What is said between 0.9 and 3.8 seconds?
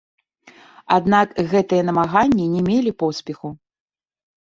Аднак гэтыя намаганні не мелі поспеху.